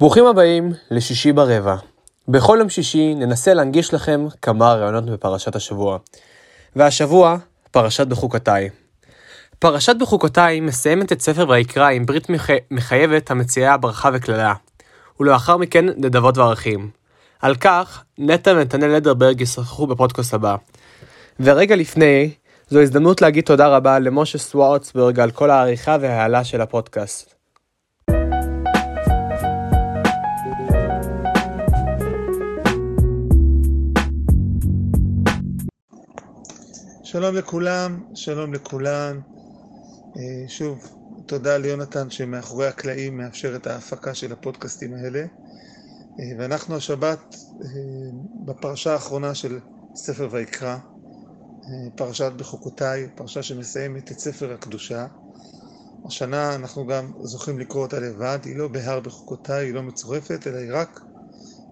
ברוכים 0.00 0.26
הבאים 0.26 0.72
לשישי 0.90 1.32
ברבע. 1.32 1.76
בכל 2.28 2.56
יום 2.60 2.68
שישי 2.68 3.14
ננסה 3.14 3.54
להנגיש 3.54 3.94
לכם 3.94 4.26
כמה 4.42 4.74
רעיונות 4.74 5.04
בפרשת 5.10 5.56
השבוע. 5.56 5.98
והשבוע, 6.76 7.36
פרשת 7.70 8.06
בחוקותיי. 8.06 8.68
פרשת 9.58 9.96
בחוקותיי 9.96 10.60
מסיימת 10.60 11.12
את 11.12 11.20
ספר 11.20 11.48
ויקרא 11.48 11.90
עם 11.90 12.06
ברית 12.06 12.30
מח... 12.30 12.46
מחייבת 12.70 13.30
המציעה 13.30 13.76
ברכה 13.76 14.10
וקללה. 14.12 14.54
ולאחר 15.20 15.56
מכן 15.56 15.84
נדבות 15.88 16.38
וערכים. 16.38 16.90
על 17.40 17.54
כך, 17.54 18.04
נטע 18.18 18.50
ונתנאל 18.50 18.96
לדרברג 18.96 19.40
ישוחחו 19.40 19.86
בפודקאסט 19.86 20.34
הבא. 20.34 20.56
ורגע 21.40 21.76
לפני, 21.76 22.30
זו 22.68 22.80
הזדמנות 22.80 23.22
להגיד 23.22 23.44
תודה 23.44 23.68
רבה 23.68 23.98
למשה 23.98 24.38
סווארצברג 24.38 25.20
על 25.20 25.30
כל 25.30 25.50
העריכה 25.50 25.96
וההעלה 26.00 26.44
של 26.44 26.60
הפודקאסט. 26.60 27.34
שלום 37.10 37.36
לכולם, 37.36 38.02
שלום 38.14 38.54
לכולן. 38.54 39.20
אה, 40.16 40.48
שוב, 40.48 40.90
תודה 41.26 41.56
ליונתן 41.58 42.10
שמאחורי 42.10 42.66
הקלעים 42.66 43.16
מאפשר 43.16 43.56
את 43.56 43.66
ההפקה 43.66 44.14
של 44.14 44.32
הפודקאסטים 44.32 44.94
האלה. 44.94 45.20
אה, 46.20 46.24
ואנחנו 46.38 46.76
השבת 46.76 47.36
אה, 47.60 47.66
בפרשה 48.44 48.92
האחרונה 48.92 49.34
של 49.34 49.58
ספר 49.94 50.28
ויקרא, 50.30 50.76
פרשת 51.96 52.32
בחוקותיי, 52.36 53.08
פרשה 53.14 53.42
שמסיימת 53.42 54.12
את 54.12 54.18
ספר 54.18 54.52
הקדושה. 54.52 55.06
השנה 56.06 56.54
אנחנו 56.54 56.86
גם 56.86 57.12
זוכים 57.24 57.58
לקרוא 57.58 57.82
אותה 57.82 58.00
לבד, 58.00 58.38
היא 58.44 58.56
לא 58.56 58.68
בהר 58.68 59.00
בחוקותיי, 59.00 59.66
היא 59.66 59.74
לא 59.74 59.82
מצורפת, 59.82 60.46
אלא 60.46 60.56
היא 60.56 60.72
רק, 60.72 61.00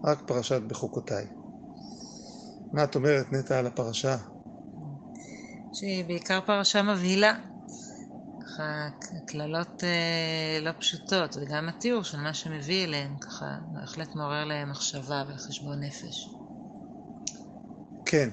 רק 0.05 0.23
פרשת 0.27 0.61
בחוקותיי. 0.67 1.27
מה 2.73 2.85
את 2.85 2.95
אומרת, 2.95 3.33
נטע, 3.33 3.59
על 3.59 3.67
הפרשה? 3.67 4.17
שהיא 5.79 6.05
בעיקר 6.05 6.41
פרשה 6.47 6.83
מבהילה. 6.83 7.35
ככה 8.41 8.89
קללות 9.27 9.85
אה, 9.85 10.61
לא 10.63 10.71
פשוטות, 10.79 11.37
וגם 11.37 11.69
התיאור 11.69 12.03
של 12.03 12.19
מה 12.19 12.35
שמביא 12.35 12.85
אליהם, 12.85 13.19
ככה 13.19 13.59
בהחלט 13.73 14.15
מעורר 14.15 14.45
להם 14.45 14.71
מחשבה 14.71 15.25
וחשבון 15.29 15.83
נפש. 15.83 16.29
כן, 18.05 18.29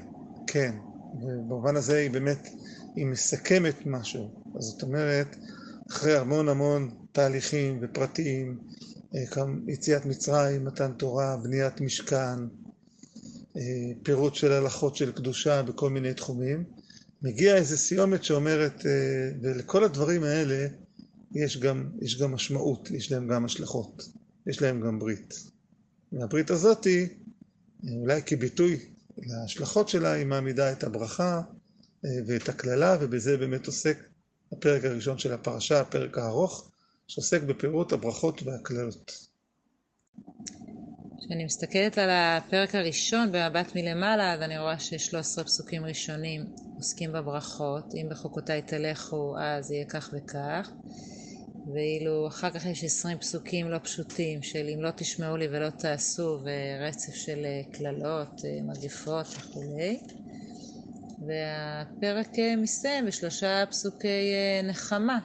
כן. 0.47 0.75
ובמובן 1.13 1.75
הזה 1.75 1.97
היא 1.97 2.11
באמת, 2.11 2.47
היא 2.95 3.05
מסכמת 3.05 3.85
משהו. 3.85 4.29
אז 4.57 4.63
זאת 4.63 4.83
אומרת, 4.83 5.35
אחרי 5.91 6.17
המון 6.17 6.49
המון 6.49 6.89
תהליכים 7.11 7.79
ופרטים, 7.81 8.59
אה, 9.15 9.43
יציאת 9.67 10.05
מצרים, 10.05 10.65
מתן 10.65 10.93
תורה, 10.93 11.37
בניית 11.37 11.81
משכן, 11.81 12.39
אה, 13.57 13.91
פירוט 14.03 14.35
של 14.35 14.51
הלכות 14.51 14.95
של 14.95 15.11
קדושה 15.11 15.63
בכל 15.63 15.89
מיני 15.89 16.13
תחומים, 16.13 16.63
מגיע 17.21 17.55
איזה 17.55 17.77
סיומת 17.77 18.23
שאומרת, 18.23 18.85
אה, 18.85 19.31
ולכל 19.41 19.83
הדברים 19.83 20.23
האלה 20.23 20.67
יש 21.35 21.57
גם, 21.57 21.89
יש 22.01 22.21
גם 22.21 22.31
משמעות, 22.31 22.91
יש 22.91 23.11
להם 23.11 23.27
גם 23.27 23.45
השלכות, 23.45 24.09
יש 24.47 24.61
להם 24.61 24.81
גם 24.81 24.99
ברית. 24.99 25.43
והברית 26.11 26.49
הזאתי, 26.49 27.07
אולי 27.91 28.21
כביטוי 28.25 28.79
להשלכות 29.17 29.89
שלה, 29.89 30.11
היא 30.11 30.25
מעמידה 30.25 30.71
את 30.71 30.83
הברכה 30.83 31.41
אה, 32.05 32.09
ואת 32.27 32.49
הקללה, 32.49 32.97
ובזה 33.01 33.37
באמת 33.37 33.67
עוסק 33.67 33.97
הפרק 34.51 34.85
הראשון 34.85 35.17
של 35.17 35.33
הפרשה, 35.33 35.79
הפרק 35.79 36.17
הארוך, 36.17 36.71
שעוסק 37.07 37.41
בפירוט 37.41 37.93
הברכות 37.93 38.43
והקללות. 38.43 39.27
כשאני 41.25 41.45
מסתכלת 41.45 41.97
על 41.97 42.09
הפרק 42.11 42.75
הראשון 42.75 43.31
במבט 43.31 43.75
מלמעלה, 43.75 44.33
אז 44.33 44.41
אני 44.41 44.59
רואה 44.59 44.79
ש-13 44.79 45.43
פסוקים 45.43 45.85
ראשונים 45.85 46.45
עוסקים 46.75 47.11
בברכות, 47.13 47.93
אם 47.93 48.07
בחוקותיי 48.09 48.61
תלכו 48.61 49.35
אז 49.39 49.71
יהיה 49.71 49.85
כך 49.85 50.09
וכך, 50.13 50.71
ואילו 51.73 52.27
אחר 52.27 52.49
כך 52.49 52.65
יש 52.65 52.83
20 52.83 53.17
פסוקים 53.17 53.71
לא 53.71 53.77
פשוטים 53.77 54.43
של 54.43 54.69
אם 54.73 54.81
לא 54.81 54.89
תשמעו 54.95 55.37
לי 55.37 55.47
ולא 55.47 55.69
תעשו, 55.69 56.39
ורצף 56.43 57.13
של 57.15 57.45
אה, 57.45 57.61
קללות, 57.71 58.41
אה, 58.45 58.61
מגפות 58.63 59.27
וכולי. 59.37 59.99
והפרק 61.27 62.39
אה, 62.39 62.55
מסתיים 62.55 63.05
בשלושה 63.05 63.63
פסוקי 63.69 64.33
נחמה, 64.63 65.19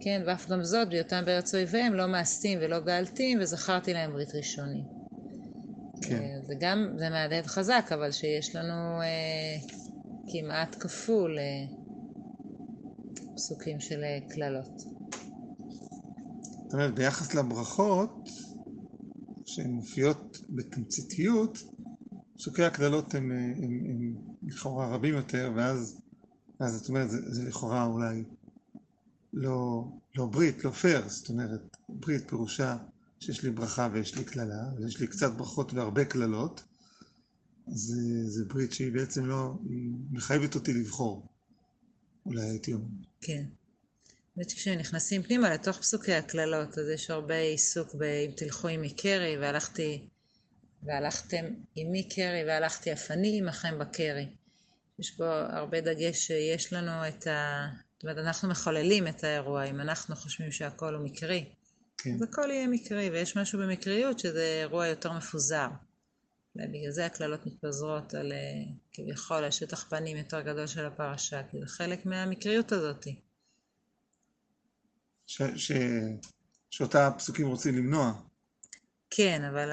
כן, 0.00 0.22
ואף 0.26 0.48
גם 0.48 0.64
זאת, 0.64 0.88
בהיותם 0.88 1.22
בארץ 1.24 1.54
אויביהם, 1.54 1.94
לא 1.94 2.06
מאסתים 2.06 2.58
ולא 2.62 2.80
גאלתים, 2.80 3.38
וזכרתי 3.40 3.92
להם 3.92 4.12
ברית 4.12 4.34
ראשונים. 4.34 4.84
כן. 6.02 6.16
אה, 6.22 6.46
זה 6.46 6.54
גם, 6.60 6.88
זה 6.98 7.10
מהדהד 7.10 7.46
חזק, 7.46 7.90
אבל 7.94 8.10
שיש 8.10 8.56
לנו 8.56 9.00
אה, 9.02 9.56
כמעט 10.32 10.76
כפול 10.80 11.38
אה, 11.38 11.44
פסוקים 13.34 13.80
של 13.80 14.04
אה, 14.04 14.18
קללות. 14.28 14.78
זאת 16.64 16.72
אומרת, 16.72 16.94
ביחס 16.94 17.34
לברכות, 17.34 18.28
שהן 19.46 19.70
מופיעות 19.70 20.38
בתמציתיות, 20.48 21.58
פסוקי 22.36 22.64
הקללות 22.64 23.14
הם, 23.14 23.30
הם, 23.30 23.54
הם, 23.62 23.86
הם 23.90 24.14
לכאורה 24.42 24.94
רבים 24.94 25.14
יותר, 25.14 25.52
ואז, 25.56 26.00
ואז 26.60 26.82
את 26.82 26.88
אומרת, 26.88 27.10
זה, 27.10 27.18
זה 27.26 27.48
לכאורה 27.48 27.86
אולי 27.86 28.24
לא, 29.34 29.84
לא 30.14 30.26
ברית, 30.26 30.64
לא 30.64 30.70
פייר, 30.70 31.08
זאת 31.08 31.28
אומרת, 31.28 31.76
ברית 31.88 32.28
פירושה 32.28 32.76
שיש 33.20 33.42
לי 33.42 33.50
ברכה 33.50 33.88
ויש 33.92 34.14
לי 34.14 34.24
קללה, 34.24 34.62
ויש 34.76 35.00
לי 35.00 35.06
קצת 35.06 35.32
ברכות 35.32 35.72
והרבה 35.72 36.04
קללות, 36.04 36.64
אז 37.72 37.94
זה 38.26 38.44
ברית 38.44 38.72
שהיא 38.72 38.92
בעצם 38.92 39.26
לא, 39.26 39.54
היא 39.68 39.90
מחייבת 40.10 40.54
אותי 40.54 40.72
לבחור, 40.72 41.26
אולי 42.26 42.42
הייתי 42.42 42.72
אומר. 42.72 42.88
כן. 43.20 43.44
האמת 44.36 44.50
שכשנכנסים 44.50 45.22
פנימה 45.22 45.54
לתוך 45.54 45.78
פסוקי 45.78 46.12
הקללות, 46.12 46.78
אז 46.78 46.88
יש 46.88 47.10
הרבה 47.10 47.38
עיסוק 47.38 47.94
ב"אם 47.94 48.30
תלכו 48.36 48.68
עמי 48.68 48.90
קרי", 48.90 49.38
והלכתי, 49.38 50.08
והלכתם 50.82 51.44
עמי 51.74 52.08
קרי, 52.08 52.44
והלכתי 52.46 52.92
אף 52.92 53.10
אני 53.10 53.38
עמכם 53.38 53.78
בקרי. 53.78 54.26
יש 54.98 55.16
בו 55.16 55.24
הרבה 55.24 55.80
דגש 55.80 56.26
שיש 56.26 56.72
לנו 56.72 57.08
את 57.08 57.26
ה... 57.26 57.66
אומרת, 58.04 58.18
אנחנו 58.18 58.48
מחוללים 58.48 59.08
את 59.08 59.24
האירוע, 59.24 59.64
אם 59.64 59.80
אנחנו 59.80 60.16
חושבים 60.16 60.52
שהכל 60.52 60.94
הוא 60.94 61.04
מקרי, 61.04 61.44
כן. 61.98 62.14
אז 62.14 62.22
הכל 62.22 62.50
יהיה 62.50 62.66
מקרי, 62.66 63.10
ויש 63.10 63.36
משהו 63.36 63.58
במקריות 63.58 64.18
שזה 64.18 64.60
אירוע 64.62 64.86
יותר 64.86 65.12
מפוזר. 65.12 65.68
ובגלל 66.56 66.90
זה 66.90 67.06
הקללות 67.06 67.46
מתפזרות 67.46 68.14
על 68.14 68.32
אה, 68.32 68.72
כביכול 68.92 69.44
השטח 69.44 69.84
פנים 69.88 70.16
יותר 70.16 70.40
גדול 70.40 70.66
של 70.66 70.86
הפרשה, 70.86 71.42
כי 71.50 71.60
זה 71.60 71.66
חלק 71.66 72.06
מהמקריות 72.06 72.72
הזאת. 72.72 73.06
ש, 75.26 75.42
ש, 75.56 75.72
שאותה 76.70 77.06
הפסוקים 77.06 77.46
רוצים 77.46 77.76
למנוע. 77.76 78.12
כן, 79.10 79.44
אבל 79.44 79.70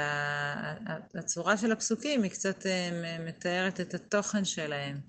הצורה 1.16 1.58
של 1.58 1.72
הפסוקים 1.72 2.24
היא 2.24 2.32
קצת 2.32 2.66
אה, 2.66 3.18
מתארת 3.28 3.80
את 3.80 3.94
התוכן 3.94 4.46
שלהם. 4.46 5.00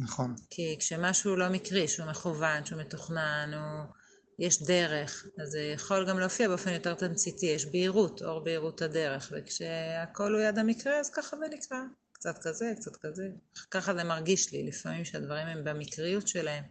נכון. 0.00 0.34
כי 0.50 0.76
כשמשהו 0.78 1.36
לא 1.36 1.48
מקרי, 1.48 1.88
שהוא 1.88 2.06
מכוון, 2.06 2.64
שהוא 2.64 2.80
מתוכנן, 2.80 3.50
הוא... 3.54 3.94
יש 4.40 4.62
דרך, 4.62 5.26
אז 5.42 5.50
זה 5.50 5.60
יכול 5.60 6.08
גם 6.08 6.18
להופיע 6.18 6.48
באופן 6.48 6.72
יותר 6.72 6.94
תמציתי, 6.94 7.46
יש 7.46 7.66
בהירות, 7.66 8.22
אור 8.22 8.44
בהירות 8.44 8.82
הדרך, 8.82 9.32
וכשהכל 9.32 10.34
הוא 10.34 10.40
יד 10.40 10.58
המקרה, 10.58 11.00
אז 11.00 11.10
ככה 11.10 11.36
זה 11.36 11.56
נקרא. 11.56 11.78
קצת 12.12 12.38
כזה, 12.42 12.72
קצת 12.76 12.96
כזה. 12.96 13.28
ככה 13.70 13.94
זה 13.94 14.04
מרגיש 14.04 14.52
לי, 14.52 14.66
לפעמים 14.66 15.04
שהדברים 15.04 15.46
הם 15.46 15.64
במקריות 15.64 16.28
שלהם 16.28 16.64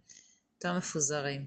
יותר 0.55 0.77
מפוזרים. 0.77 1.45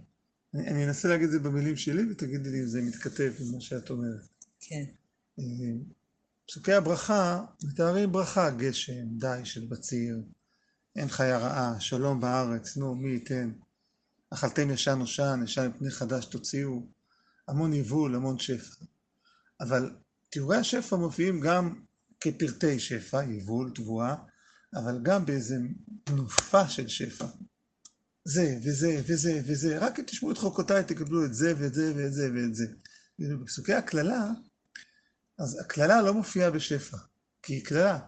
אני, 0.55 0.69
אני 0.69 0.85
אנסה 0.85 1.09
להגיד 1.09 1.27
את 1.27 1.33
זה 1.33 1.39
במילים 1.39 1.77
שלי, 1.77 2.03
ותגידי 2.11 2.51
לי 2.51 2.61
אם 2.61 2.67
זה 2.67 2.81
מתכתב 2.83 3.33
עם 3.41 3.55
מה 3.55 3.61
שאת 3.61 3.91
אומרת. 3.91 4.21
כן. 4.61 4.85
אה, 5.39 5.45
פסוקי 6.47 6.73
הברכה 6.73 7.45
מתארים 7.65 8.13
ברכה, 8.13 8.51
גשם, 8.51 9.19
די 9.19 9.41
של 9.45 9.67
בציר, 9.67 10.17
אין 10.97 11.09
חיה 11.09 11.39
רעה, 11.39 11.81
שלום 11.81 12.21
בארץ, 12.21 12.77
נו, 12.77 12.95
מי 12.95 13.11
ייתן. 13.11 13.53
אכלתם 14.31 14.71
ישן 14.71 14.99
נושן, 14.99 15.41
ישן 15.45 15.71
מפני 15.75 15.91
חדש 15.91 16.25
תוציאו. 16.25 16.87
המון 17.49 17.73
יבול, 17.73 18.15
המון 18.15 18.39
שפע. 18.39 18.85
אבל 19.61 19.91
תיאורי 20.31 20.57
השפע 20.57 20.97
מופיעים 20.97 21.41
גם 21.41 21.83
כפרטי 22.21 22.81
שפע, 22.81 23.25
יבול, 23.25 23.71
תבואה, 23.75 24.15
אבל 24.75 24.99
גם 25.03 25.27
באיזה 25.27 25.57
תנופה 26.05 26.69
של 26.69 26.89
שפע. 26.89 27.27
זה 28.25 28.59
וזה 28.65 29.03
וזה 29.07 29.41
וזה, 29.47 29.79
רק 29.79 29.99
אם 29.99 30.05
תשמעו 30.05 30.33
את 30.33 30.39
חוקותיי 30.39 30.85
תקבלו 30.85 31.25
את 31.25 31.35
זה 31.35 31.55
ואת 31.59 31.75
זה 31.75 31.93
ואת 31.97 32.13
זה 32.13 32.31
ואת 32.35 32.55
זה. 32.55 32.67
בפסוקי 33.19 33.75
הקללה, 33.75 34.31
אז 35.39 35.61
הקללה 35.61 36.03
לא 36.03 36.15
מופיעה 36.15 36.51
בשפע, 36.51 36.97
כי 37.43 37.55
היא 37.55 37.65
קללה. 37.65 37.99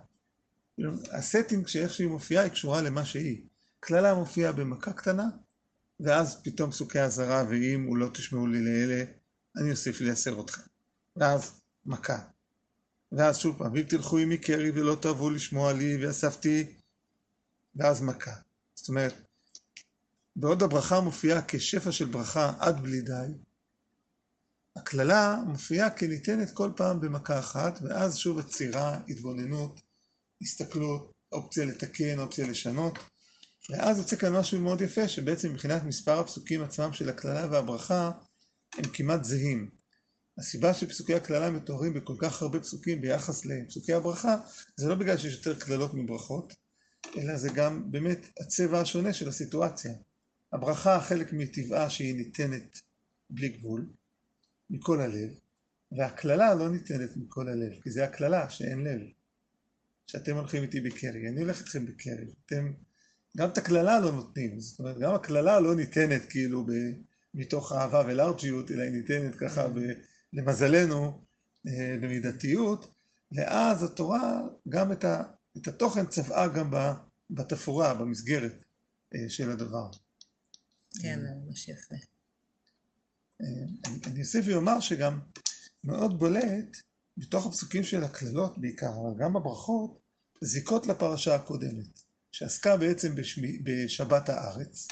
הסטינג 1.11 1.67
שאיך 1.67 1.95
שהיא 1.95 2.09
מופיעה 2.09 2.45
היא 2.45 2.53
קשורה 2.53 2.83
למה 2.83 3.05
שהיא. 3.05 3.43
קללה 3.81 4.15
מופיעה 4.15 4.53
במכה 4.53 4.93
קטנה, 4.93 5.29
ואז 6.01 6.43
פתאום 6.43 6.71
פסוקי 6.71 7.01
אזהרה, 7.01 7.45
ואם 7.51 7.85
הוא 7.85 7.97
לא 7.97 8.09
תשמעו 8.15 8.47
לי 8.47 8.65
לאלה, 8.65 9.05
אני 9.57 9.71
אוסיף 9.71 10.01
לייסר 10.01 10.41
אתכם. 10.41 10.63
ואז 11.17 11.61
מכה. 11.87 12.19
ואז 13.13 13.39
שוב 13.39 13.59
פעם, 13.59 13.73
ואם 13.73 13.83
תלכו 13.83 14.19
עמי 14.19 14.39
קרי 14.39 14.71
ולא 14.71 14.97
תאהבו 15.03 15.31
לשמוע 15.31 15.73
לי, 15.73 16.07
ואספתי, 16.07 16.77
ואז 17.77 18.03
מכה. 18.03 18.35
זאת 18.75 18.89
אומרת, 18.89 19.15
בעוד 20.37 20.63
הברכה 20.63 21.01
מופיעה 21.01 21.41
כשפע 21.49 21.93
של 21.93 22.05
ברכה 22.05 22.53
עד 22.59 22.81
בלי 22.81 23.01
די, 23.01 23.33
הקללה 24.77 25.37
מופיעה 25.47 25.91
כניתנת 25.91 26.51
כל 26.51 26.71
פעם 26.77 27.01
במכה 27.01 27.39
אחת, 27.39 27.79
ואז 27.83 28.17
שוב 28.17 28.39
עצירה, 28.39 28.99
התבוננות, 29.09 29.81
הסתכלות, 30.43 31.13
אופציה 31.33 31.65
לתקן, 31.65 32.19
אופציה 32.19 32.47
לשנות, 32.47 32.99
ואז 33.71 33.99
יוצא 33.99 34.17
כאן 34.17 34.33
משהו 34.33 34.61
מאוד 34.61 34.81
יפה, 34.81 35.09
שבעצם 35.09 35.53
מבחינת 35.53 35.83
מספר 35.83 36.19
הפסוקים 36.19 36.63
עצמם 36.63 36.93
של 36.93 37.09
הקללה 37.09 37.47
והברכה, 37.51 38.11
הם 38.75 38.85
כמעט 38.93 39.25
זהים. 39.25 39.71
הסיבה 40.39 40.75
שפסוקי 40.75 41.15
הקללה 41.15 41.51
מתוארים 41.51 41.95
בכל 41.95 42.15
כך 42.19 42.43
הרבה 42.43 42.61
פסוקים 42.61 43.01
ביחס 43.01 43.47
לפסוקי 43.47 43.93
הברכה, 43.93 44.37
זה 44.77 44.89
לא 44.89 44.95
בגלל 44.95 45.19
שיש 45.19 45.35
יותר 45.35 45.59
קללות 45.59 45.95
מברכות, 45.95 46.55
אלא 47.17 47.37
זה 47.37 47.49
גם 47.55 47.91
באמת 47.91 48.27
הצבע 48.41 48.81
השונה 48.81 49.13
של 49.13 49.29
הסיטואציה. 49.29 49.93
הברכה, 50.53 51.01
חלק 51.01 51.33
מטבעה 51.33 51.91
שהיא 51.91 52.15
ניתנת 52.15 52.79
בלי 53.31 53.49
גבול, 53.49 53.87
מכל 54.71 55.01
הלב, 55.01 55.31
והקללה 55.99 56.55
לא 56.55 56.71
ניתנת 56.71 57.17
מכל 57.17 57.49
הלב, 57.49 57.73
כי 57.83 57.91
זה 57.91 58.05
הקללה 58.05 58.51
שאין 58.51 58.85
לב. 58.85 59.01
שאתם 60.07 60.37
הולכים 60.37 60.63
איתי 60.63 60.81
בקרי, 60.81 61.29
אני 61.29 61.43
הולך 61.43 61.61
איתכם 61.61 61.87
בקרי, 61.87 62.27
אתם, 62.47 62.73
גם 63.37 63.49
את 63.49 63.59
הקללה 63.59 64.01
לא 64.01 64.13
נותנים, 64.13 64.61
זאת 64.61 64.79
אומרת, 64.79 64.99
גם 64.99 65.15
הקללה 65.15 65.61
לא 65.61 65.75
ניתנת 65.75 66.23
כאילו 66.31 66.67
ב, 66.67 66.71
מתוך 67.35 67.73
אהבה 67.73 68.03
ולארג'יות, 68.07 68.71
אלא 68.71 68.83
היא 68.83 68.91
ניתנת 68.91 69.35
ככה 69.35 69.69
ב, 69.69 69.79
למזלנו 70.33 71.25
אה, 71.69 71.97
במידתיות, 72.01 72.95
ואז 73.33 73.83
התורה 73.83 74.41
גם 74.69 74.93
את, 74.93 75.05
ה, 75.05 75.23
את 75.57 75.69
התוכן 75.69 76.07
צבעה 76.07 76.49
גם 76.49 76.71
בתפאורה, 77.31 77.95
במסגרת 77.95 78.65
אה, 79.15 79.29
של 79.29 79.51
הדבר. 79.51 79.91
כן, 81.03 81.21
זה 81.21 81.29
ממש 81.47 81.69
יפה. 81.69 81.95
אה, 83.43 83.91
אני 84.07 84.21
אוסיף 84.21 84.45
ואומר 84.49 84.81
שגם 84.81 85.21
מאוד 85.85 86.19
בולט 86.19 86.77
בתוך 87.17 87.47
הפסוקים 87.47 87.85
של 87.85 88.05
הקללות 88.05 88.59
בעיקר, 88.59 88.91
אבל 88.91 89.19
גם 89.19 89.33
בברכות, 89.33 89.99
זיקות 90.45 90.87
לפרשה 90.87 91.35
הקודמת, 91.35 92.01
שעסקה 92.33 92.77
בעצם 92.77 93.15
בשמי, 93.15 93.59
בשבת 93.59 94.29
הארץ. 94.29 94.89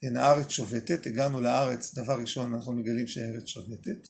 כן, 0.00 0.16
הארץ 0.16 0.48
שובתת, 0.48 1.06
הגענו 1.06 1.40
לארץ, 1.40 1.94
דבר 1.94 2.14
ראשון 2.20 2.54
אנחנו 2.54 2.72
מגלים 2.72 3.06
שהארץ 3.06 3.46
שובתת, 3.46 4.08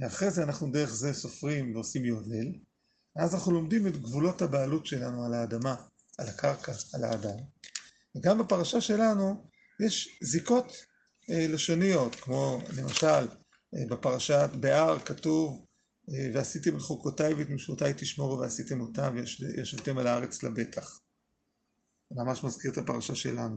ואחרי 0.00 0.30
זה 0.30 0.42
אנחנו 0.42 0.70
דרך 0.70 0.94
זה 0.94 1.12
סופרים 1.12 1.74
ועושים 1.74 2.04
יובל, 2.04 2.52
ואז 3.16 3.34
אנחנו 3.34 3.52
לומדים 3.52 3.86
את 3.86 3.96
גבולות 3.96 4.42
הבעלות 4.42 4.86
שלנו 4.86 5.24
על 5.24 5.34
האדמה, 5.34 5.74
על 6.18 6.28
הקרקע, 6.28 6.72
על 6.94 7.04
האדם. 7.04 7.38
וגם 8.16 8.38
בפרשה 8.38 8.80
שלנו 8.80 9.50
יש 9.86 10.18
זיקות 10.22 10.72
אה, 11.30 11.46
לשוניות, 11.48 12.14
כמו 12.14 12.58
למשל 12.76 13.06
אה, 13.74 13.86
בפרשת 13.90 14.50
בהר 14.60 14.98
כתוב 14.98 15.65
ועשיתם 16.08 16.76
את 16.76 16.80
חוקותיי 16.80 17.34
ואת 17.34 17.50
משמעותיי 17.50 17.92
תשמורו 17.96 18.38
ועשיתם 18.38 18.80
אותם 18.80 19.14
וישבתם 19.14 19.98
על 19.98 20.06
הארץ 20.06 20.42
לבטח. 20.42 21.00
ממש 22.10 22.44
מזכיר 22.44 22.70
את 22.72 22.78
הפרשה 22.78 23.14
שלנו. 23.14 23.56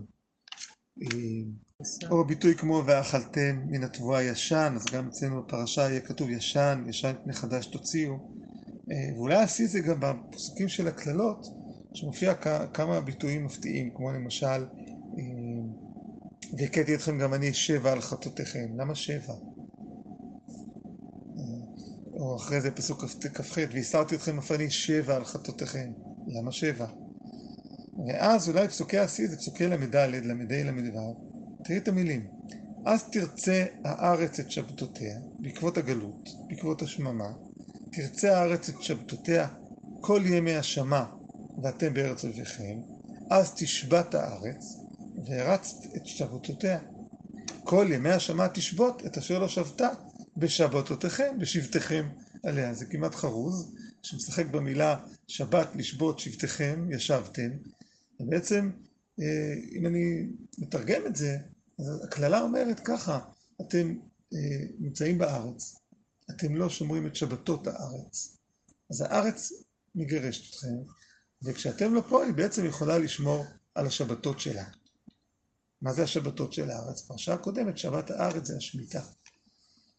או 2.10 2.26
ביטוי 2.28 2.56
כמו 2.56 2.84
ואכלתם 2.86 3.62
מן 3.68 3.84
התבואה 3.84 4.24
ישן, 4.24 4.74
אז 4.76 4.86
גם 4.86 5.08
אצלנו 5.08 5.44
בפרשה 5.44 5.82
יהיה 5.82 6.00
כתוב 6.00 6.30
ישן, 6.30 6.84
ישן 6.90 7.14
פני 7.24 7.34
חדש 7.34 7.66
תוציאו. 7.66 8.34
ואולי 9.16 9.36
השיא 9.36 9.68
זה 9.68 9.80
גם 9.80 10.00
בפסוקים 10.00 10.68
של 10.68 10.88
הקללות, 10.88 11.46
שמופיע 11.94 12.34
כמה 12.74 13.02
ביטויים 13.02 13.46
מפתיעים, 13.46 13.94
כמו 13.96 14.12
למשל 14.12 14.66
והכיתי 16.58 16.96
אתכם 16.96 17.18
גם 17.18 17.34
אני 17.34 17.54
שבע 17.54 17.92
על 17.92 18.02
חטאותיכם. 18.02 18.68
למה 18.78 18.96
שבע? 18.96 19.34
או 22.20 22.36
אחרי 22.36 22.62
זה 22.62 22.72
פסוק 22.72 23.06
כ"ח, 23.06 23.58
והסרתי 23.74 24.16
אתכם 24.16 24.40
אני 24.56 24.70
שבע 24.70 25.16
על 25.16 25.26
חטאותיכם. 25.26 25.92
למה 26.28 26.52
שבע? 26.52 26.88
ואז 28.08 28.50
אולי 28.50 28.68
פסוקי 28.68 28.98
השיא 28.98 29.28
זה 29.28 29.38
פסוקי 29.38 29.68
ל"ד, 29.68 29.96
ל"ה, 29.96 30.72
ל"ו. 30.72 31.16
תראי 31.64 31.78
את 31.78 31.88
המילים. 31.88 32.28
אז 32.86 33.04
תרצה 33.12 33.66
הארץ 33.86 34.40
את 34.40 34.52
שבתותיה, 34.52 35.20
בעקבות 35.40 35.78
הגלות, 35.78 36.30
בעקבות 36.48 36.82
השממה, 36.82 37.32
תרצה 37.92 38.38
הארץ 38.38 38.70
את 38.70 38.84
שבתותיה 38.84 39.48
כל 40.02 40.22
ימי 40.26 40.56
השמה, 40.56 41.06
ואתם 41.64 41.94
בארץ 41.94 42.26
אביכם, 42.26 42.80
אז 43.30 43.54
תשבת 43.56 44.16
הארץ, 44.16 44.78
והרצת 45.26 45.96
את 45.96 46.06
שבתותיה. 46.06 46.80
כל 47.64 47.88
ימי 47.90 48.10
השמה 48.10 48.48
תשבות 48.48 49.06
את 49.06 49.18
אשר 49.18 49.40
לא 49.40 49.48
שבתה 49.48 49.90
בשבתותיכם, 50.40 51.40
בשבתיכם 51.40 52.10
עליה. 52.44 52.74
זה 52.74 52.86
כמעט 52.86 53.16
חרוז, 53.16 53.74
שמשחק 54.04 54.46
במילה 54.46 55.06
שבת 55.28 55.76
לשבות 55.76 56.20
שבתיכם, 56.20 56.88
ישבתם. 56.92 57.50
ובעצם, 58.20 58.72
אה, 59.22 59.54
אם 59.72 59.86
אני 59.86 60.28
מתרגם 60.58 61.02
את 61.08 61.16
זה, 61.16 61.38
אז 61.80 62.04
הקללה 62.04 62.42
אומרת 62.42 62.80
ככה, 62.80 63.20
אתם 63.62 63.96
אה, 64.34 64.66
נמצאים 64.80 65.18
בארץ, 65.18 65.76
אתם 66.32 66.56
לא 66.56 66.70
שומרים 66.70 67.08
את 67.08 67.16
שבתות 67.16 67.68
הארץ. 67.68 68.38
אז 68.92 69.02
הארץ 69.02 69.52
מגרשת 69.96 70.50
אתכם, 70.54 70.76
וכשאתם 71.44 71.94
לא 71.94 72.04
פה, 72.10 72.26
היא 72.26 72.34
בעצם 72.34 72.66
יכולה 72.66 72.98
לשמור 72.98 73.46
על 73.76 73.88
השבתות 73.88 74.40
שלה. 74.40 74.66
מה 75.82 75.94
זה 75.94 76.04
השבתות 76.04 76.54
של 76.54 76.70
הארץ? 76.70 77.02
פרשה 77.02 77.34
הקודמת, 77.34 77.78
שבת 77.78 78.12
הארץ 78.12 78.48
זה 78.48 78.58
השמיטה. 78.58 79.02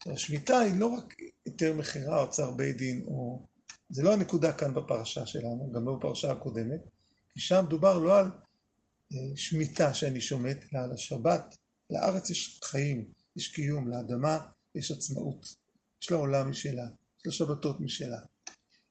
השמיטה 0.05 0.59
היא 0.59 0.79
לא 0.79 0.87
רק 0.87 1.15
היתר 1.45 1.73
מכירה 1.73 2.21
או 2.21 2.29
צר 2.29 2.51
בית 2.51 2.77
דין, 2.77 3.03
או... 3.07 3.45
זה 3.89 4.03
לא 4.03 4.13
הנקודה 4.13 4.53
כאן 4.53 4.73
בפרשה 4.73 5.25
שלנו, 5.25 5.71
גם 5.73 5.85
לא 5.85 5.95
בפרשה 5.95 6.31
הקודמת, 6.31 6.79
כי 7.29 7.39
שם 7.39 7.65
דובר 7.69 7.97
לא 7.97 8.19
על 8.19 8.25
אה, 9.13 9.17
שמיטה 9.35 9.93
שאני 9.93 10.21
שומט, 10.21 10.57
אלא 10.73 10.81
על 10.81 10.91
השבת. 10.91 11.57
לארץ 11.89 12.29
יש 12.29 12.59
חיים, 12.63 13.05
יש 13.35 13.47
קיום, 13.47 13.87
לאדמה 13.87 14.39
יש 14.75 14.91
עצמאות, 14.91 15.55
יש 16.01 16.11
לה 16.11 16.17
עולם 16.17 16.49
משלה, 16.49 16.87
יש 17.19 17.25
לה 17.25 17.31
שבתות 17.31 17.79
משלה. 17.79 18.19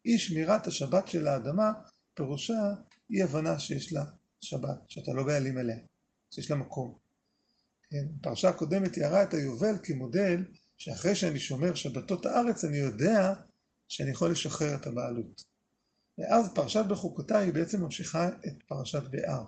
אי 0.05 0.19
שמירת 0.19 0.67
השבת 0.67 1.09
של 1.09 1.29
האדמה, 1.29 1.73
פירושה 2.14 2.75
אי 3.11 3.23
הבנה 3.23 3.59
שיש 3.59 3.93
לה 3.93 4.05
שבת, 4.40 4.79
שאתה 4.88 5.12
לא 5.12 5.23
בעלים 5.23 5.59
עליה. 5.59 5.76
שיש 6.31 6.50
לה 6.50 6.57
מקום. 6.57 6.95
כן? 7.90 8.07
הפרשה 8.21 8.49
הקודמת 8.49 8.93
תיארה 8.93 9.23
את 9.23 9.35
היובל 9.35 9.75
כמודל 9.83 10.45
שאחרי 10.80 11.14
שאני 11.14 11.38
שומר 11.38 11.75
שבתות 11.75 12.26
הארץ 12.26 12.64
אני 12.64 12.76
יודע 12.76 13.34
שאני 13.88 14.10
יכול 14.10 14.30
לשחרר 14.30 14.75
את 14.75 14.87
הבעלות. 14.87 15.44
ואז 16.18 16.54
פרשת 16.54 16.84
בחוקותיי 16.88 17.44
היא 17.44 17.52
בעצם 17.52 17.82
ממשיכה 17.82 18.28
את 18.28 18.62
פרשת 18.66 19.02
באר. 19.10 19.44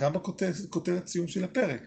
גם 0.00 0.12
בכותרת 0.12 1.06
סיום 1.06 1.28
של 1.28 1.44
הפרק. 1.44 1.82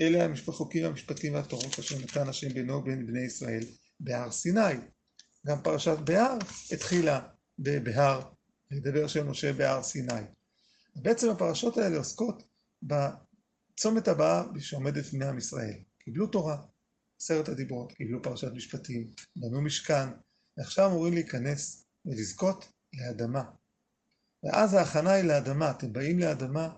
אלה 0.00 0.26
החוקים 0.48 0.84
המשפטים 0.84 1.34
והתורות 1.34 1.78
אשר 1.78 1.98
נתן 1.98 2.28
השם 2.28 2.48
בינו 2.48 2.74
ובין 2.74 3.06
בני 3.06 3.20
ישראל 3.20 3.64
בהר 4.00 4.30
סיני. 4.30 4.74
גם 5.46 5.62
פרשת 5.62 5.98
בהר 6.04 6.38
התחילה 6.72 7.28
בבהר, 7.58 8.22
לדבר 8.70 9.06
של 9.06 9.22
משה 9.22 9.52
בהר 9.52 9.82
סיני. 9.82 10.22
בעצם 10.96 11.30
הפרשות 11.30 11.78
האלה 11.78 11.96
עוסקות 11.96 12.42
צומת 13.76 14.08
הבאה 14.08 14.42
שעומדת 14.58 15.04
בפני 15.04 15.24
עם 15.24 15.38
ישראל. 15.38 15.78
קיבלו 15.98 16.26
תורה, 16.26 16.62
עשרת 17.20 17.48
הדיברות, 17.48 17.92
קיבלו 17.92 18.22
פרשת 18.22 18.52
משפטים, 18.52 19.10
בנו 19.36 19.60
משכן, 19.60 20.08
ועכשיו 20.56 20.90
אמורים 20.90 21.14
להיכנס 21.14 21.86
ולזכות 22.06 22.68
לאדמה. 22.94 23.42
ואז 24.42 24.74
ההכנה 24.74 25.12
היא 25.12 25.24
לאדמה, 25.24 25.70
אתם 25.70 25.92
באים 25.92 26.18
לאדמה, 26.18 26.68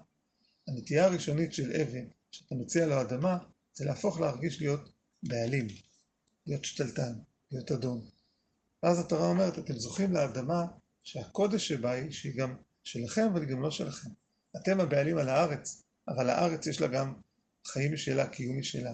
הנטייה 0.69 1.05
הראשונית 1.05 1.53
של 1.53 1.73
אבן, 1.73 2.05
שאתה 2.31 2.55
מציע 2.55 2.87
לו 2.87 3.01
אדמה, 3.01 3.39
זה 3.75 3.85
להפוך 3.85 4.21
להרגיש 4.21 4.61
להיות 4.61 4.93
בעלים, 5.23 5.67
להיות 6.47 6.65
שתלטן, 6.65 7.13
להיות 7.53 7.73
אדון. 7.73 8.07
ואז 8.83 8.99
התורה 8.99 9.29
אומרת, 9.29 9.59
אתם 9.59 9.75
זוכים 9.75 10.13
לאדמה 10.13 10.65
שהקודש 11.03 11.69
שבה 11.69 11.91
היא, 11.91 12.11
שהיא 12.11 12.37
גם 12.37 12.57
שלכם, 12.85 13.27
אבל 13.33 13.41
היא 13.41 13.51
גם 13.51 13.63
לא 13.63 13.71
שלכם. 13.71 14.09
אתם 14.57 14.81
הבעלים 14.81 15.19
על 15.19 15.29
הארץ, 15.29 15.83
אבל 16.09 16.31
הארץ 16.31 16.67
יש 16.67 16.81
לה 16.81 16.87
גם 16.87 17.15
חיים 17.67 17.93
משלה, 17.93 18.29
קיום 18.29 18.59
משלה. 18.59 18.93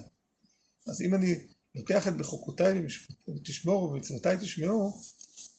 אז 0.87 1.03
אם 1.03 1.15
אני 1.15 1.35
לוקח 1.75 2.09
את 2.09 2.17
בחוקותיי 2.17 2.87
ותשמורו 3.29 3.85
ובמצוותיי 3.89 4.37
תשמעו, 4.41 5.03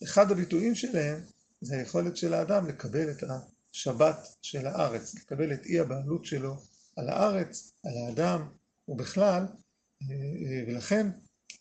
אחד 0.03 0.31
הביטויים 0.31 0.75
שלהם 0.75 1.21
זה 1.61 1.77
היכולת 1.77 2.17
של 2.17 2.33
האדם 2.33 2.67
לקבל 2.67 3.11
את 3.11 3.23
השבת 3.23 4.27
של 4.41 4.67
הארץ, 4.67 5.15
לקבל 5.15 5.53
את 5.53 5.65
אי 5.65 5.79
הבעלות 5.79 6.25
שלו 6.25 6.55
על 6.95 7.09
הארץ, 7.09 7.71
על 7.83 7.93
האדם 7.97 8.49
ובכלל, 8.87 9.45
ולכן 10.67 11.07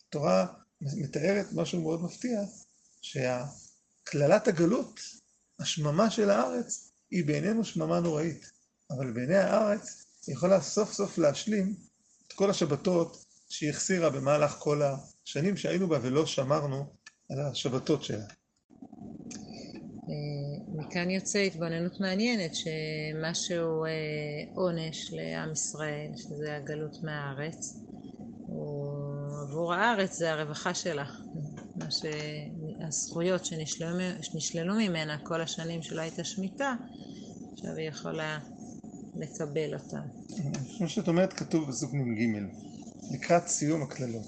התורה 0.07 0.47
מתארת 0.81 1.45
משהו 1.53 1.81
מאוד 1.81 2.01
מפתיע, 2.01 2.41
שהקללת 3.01 4.47
הגלות, 4.47 4.99
השממה 5.59 6.09
של 6.09 6.29
הארץ, 6.29 6.91
היא 7.11 7.25
בעינינו 7.25 7.65
שממה 7.65 7.99
נוראית, 7.99 8.51
אבל 8.91 9.11
בעיני 9.11 9.35
הארץ 9.35 10.05
היא 10.27 10.35
יכולה 10.35 10.61
סוף 10.61 10.93
סוף 10.93 11.17
להשלים 11.17 11.75
את 12.27 12.33
כל 12.33 12.49
השבתות 12.49 13.26
שהיא 13.49 13.69
החסירה 13.69 14.09
במהלך 14.09 14.51
כל 14.51 14.81
השנים 14.83 15.57
שהיינו 15.57 15.87
בה 15.87 15.99
ולא 16.01 16.25
שמרנו 16.25 16.85
על 17.29 17.39
השבתות 17.39 18.03
שלה. 18.03 18.25
אה, 20.09 20.73
מכאן 20.75 21.09
יוצא 21.09 21.39
התבוננות 21.39 21.99
מעניינת 21.99 22.51
שמשהו 22.55 23.85
אה, 23.85 23.89
עונש 24.55 25.13
לעם 25.13 25.51
ישראל, 25.51 26.11
שזה 26.17 26.55
הגלות 26.55 27.03
מהארץ, 27.03 27.77
עבור 29.41 29.73
הארץ 29.73 30.17
זה 30.17 30.31
הרווחה 30.31 30.73
שלה, 30.73 31.05
מה 31.75 31.85
שהזכויות 31.91 33.45
שנשללו, 33.45 33.99
שנשללו 34.21 34.75
ממנה 34.75 35.17
כל 35.23 35.41
השנים 35.41 35.81
שלא 35.81 36.01
הייתה 36.01 36.23
שמיטה, 36.23 36.75
עכשיו 37.53 37.75
היא 37.75 37.87
יכולה 37.87 38.39
לקבל 39.15 39.73
אותה. 39.73 39.97
כמו 40.77 40.89
שאת 40.89 41.07
אומרת 41.07 41.33
כתוב 41.33 41.69
בסוג 41.69 41.95
מ"ג, 41.95 42.21
לקראת 43.11 43.47
סיום 43.47 43.81
הקללות. 43.81 44.27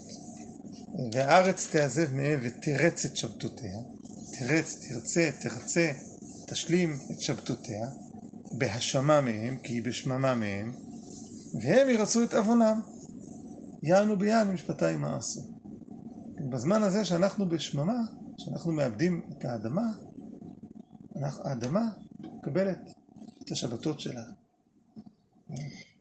והארץ 1.13 1.67
תעזב 1.71 2.13
מהם 2.13 2.39
ותרץ 2.43 3.05
את 3.05 3.17
שבתותיה, 3.17 3.77
תרץ, 4.39 4.87
תרצה, 4.87 5.29
תרצה, 5.41 5.91
תשלים 6.47 6.99
את 7.11 7.19
שבתותיה, 7.19 7.87
בהשמה 8.57 9.21
מהם, 9.21 9.57
כי 9.63 9.73
היא 9.73 9.83
בשממה 9.83 10.35
מהם, 10.35 10.73
והם 11.61 11.89
ירצו 11.89 12.23
את 12.23 12.33
עוונם. 12.33 12.81
יענו 13.83 14.17
ביען 14.17 14.47
משפטיים 14.47 15.01
מה 15.01 15.17
עשו. 15.17 15.41
בזמן 16.49 16.83
הזה 16.83 17.05
שאנחנו 17.05 17.49
בשממה, 17.49 18.01
שאנחנו 18.37 18.71
מאבדים 18.71 19.21
את 19.31 19.45
האדמה, 19.45 19.91
האדמה 21.15 21.89
מקבלת 22.19 22.79
את 23.43 23.51
השבתות 23.51 23.99
שלה. 23.99 24.23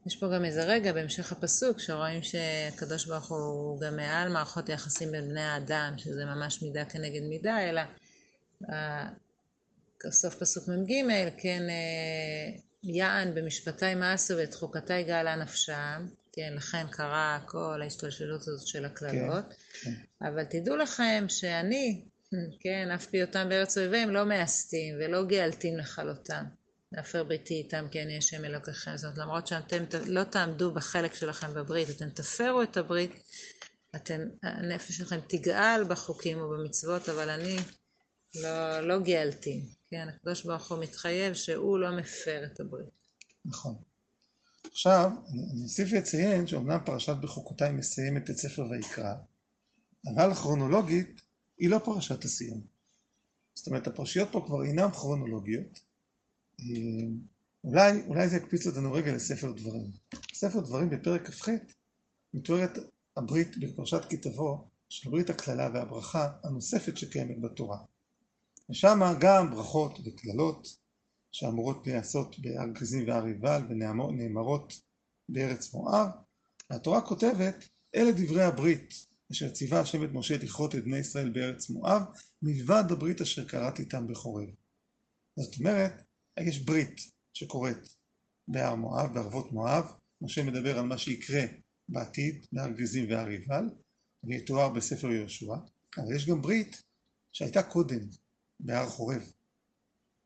יש 0.09 0.17
פה 0.17 0.27
גם 0.35 0.45
איזה 0.45 0.65
רגע 0.65 0.93
בהמשך 0.93 1.33
הפסוק 1.33 1.81
שרואים 1.81 2.23
שהקדוש 2.23 3.07
ברוך 3.07 3.29
הוא 3.29 3.81
גם 3.81 3.97
מעל 3.97 4.29
מערכות 4.29 4.69
היחסים 4.69 5.13
בין 5.13 5.29
בני 5.29 5.43
האדם, 5.43 5.95
שזה 5.97 6.25
ממש 6.25 6.63
מידה 6.63 6.85
כנגד 6.85 7.23
מידה, 7.23 7.59
אלא 7.69 7.83
סוף 10.11 10.35
פסוק 10.35 10.69
מ"ג, 10.69 10.93
כן, 11.37 11.63
אה, 11.71 12.59
יען 12.83 13.35
במשפטי 13.35 13.95
מעשו 13.95 14.37
ואת 14.37 14.55
חוקתי 14.55 15.03
גאלה 15.03 15.37
נפשם, 15.37 16.07
כן, 16.33 16.53
לכן 16.57 16.87
קרה 16.91 17.39
כל 17.47 17.83
ההשתלשלות 17.83 18.41
הזאת 18.41 18.67
של 18.67 18.85
הקללות, 18.85 19.45
כן, 19.83 19.91
כן. 20.21 20.27
אבל 20.29 20.45
תדעו 20.45 20.77
לכם 20.77 21.25
שאני, 21.29 22.05
כן, 22.61 22.91
אף 22.95 23.07
פיותם 23.07 23.49
בארץ 23.49 23.79
אויביהם 23.79 24.11
לא 24.11 24.27
מאסתים 24.27 24.95
ולא 25.01 25.25
גאלתים 25.25 25.79
לכלותם. 25.79 26.45
להפר 26.93 27.25
בריתי 27.25 27.55
איתם 27.55 27.87
כי 27.91 28.03
אני 28.03 28.19
השם 28.19 28.45
אלוקיכם. 28.45 28.97
זאת 28.97 29.05
אומרת, 29.05 29.19
למרות 29.19 29.47
שאתם 29.47 29.85
לא 30.07 30.25
תעמדו 30.25 30.75
בחלק 30.75 31.15
שלכם 31.15 31.55
בברית, 31.55 31.91
אתם 31.91 32.11
תפרו 32.11 32.63
את 32.63 32.77
הברית, 32.77 33.13
אתם, 33.97 34.21
הנפש 34.43 34.97
שלכם 34.97 35.21
תגאל 35.29 35.85
בחוקים 35.89 36.41
ובמצוות, 36.41 37.09
אבל 37.09 37.31
אני 37.31 37.57
לא, 38.35 38.81
לא 38.81 39.01
גאלתי. 39.01 39.63
כן, 39.91 40.09
הקדוש 40.09 40.45
ברוך 40.45 40.71
הוא 40.71 40.79
מתחייב 40.79 41.35
שהוא 41.35 41.79
לא 41.79 41.97
מפר 41.97 42.45
את 42.45 42.61
הברית. 42.61 42.89
נכון. 43.45 43.75
עכשיו, 44.73 45.11
אני 45.33 45.63
אוסיף 45.63 45.93
לציין 45.93 46.47
שאומנם 46.47 46.79
פרשת 46.87 47.17
בחוקותיי 47.21 47.73
מסיימת 47.73 48.31
את 48.31 48.37
ספר 48.37 48.63
ויקרא, 48.71 49.15
אבל 50.15 50.35
כרונולוגית 50.35 51.21
היא 51.59 51.71
לא 51.71 51.79
פרשת 51.85 52.25
הסיום. 52.25 52.61
זאת 53.55 53.67
אומרת, 53.67 53.87
הפרשיות 53.87 54.29
פה 54.33 54.43
כבר 54.47 54.65
אינן 54.65 54.91
כרונולוגיות, 54.91 55.81
אולי, 57.65 58.03
אולי 58.07 58.29
זה 58.29 58.37
יקפיץ 58.37 58.67
אותנו 58.67 58.93
רגע 58.93 59.13
לספר 59.13 59.53
דברים. 59.53 59.91
ספר 60.35 60.61
דברים 60.61 60.91
בפרק 60.91 61.31
כ"ח 61.31 61.49
מתוארת 62.35 62.79
הברית 63.17 63.59
בפרשת 63.59 64.05
כי 64.11 64.17
תבוא 64.17 64.59
של 64.89 65.11
ברית 65.11 65.31
הקללה 65.31 65.71
והברכה 65.75 66.33
הנוספת 66.45 66.97
שקיימת 66.97 67.41
בתורה. 67.41 67.79
ושם 68.71 69.01
גם 69.21 69.51
ברכות 69.51 69.99
וקללות 70.05 70.77
שאמורות 71.33 71.87
להיעשות 71.87 72.39
בהר 72.39 72.69
גריזים 72.69 73.09
והר 73.09 73.25
עיבל 73.25 73.63
ונאמרות 73.69 74.73
בארץ 75.29 75.75
מואב. 75.75 76.09
והתורה 76.71 77.01
כותבת 77.01 77.69
אלה 77.95 78.13
דברי 78.13 78.43
הברית 78.43 78.95
אשר 79.33 79.51
ציווה 79.51 79.81
השם 79.81 80.05
את 80.05 80.11
משה 80.13 80.37
לכרות 80.37 80.75
את 80.75 80.85
בני 80.85 80.99
ישראל 80.99 81.31
בארץ 81.31 81.71
מואב 81.71 82.03
מלבד 82.43 82.85
הברית 82.91 83.21
אשר 83.21 83.49
קראתי 83.49 83.83
איתם 83.83 84.07
בחורב. 84.07 84.49
זאת 85.37 85.59
אומרת 85.59 86.03
יש 86.41 86.59
ברית 86.59 87.01
שקורית 87.35 87.99
בהר 88.49 88.75
מואב, 88.75 89.15
בערבות 89.15 89.53
מואב, 89.53 89.85
משה 90.21 90.45
מדבר 90.45 90.79
על 90.79 90.85
מה 90.85 90.99
שיקרה 90.99 91.41
בעתיד, 91.89 92.47
בהר 92.53 92.71
גזים 92.71 93.11
והר 93.11 93.27
עיבל, 93.27 93.65
ויתואר 94.25 94.69
בספר 94.69 95.11
יהושע, 95.11 95.55
אבל 95.97 96.17
יש 96.17 96.29
גם 96.29 96.43
ברית 96.43 96.83
שהייתה 97.33 97.63
קודם, 97.63 98.09
בהר 98.61 98.89
חורב. 98.89 99.33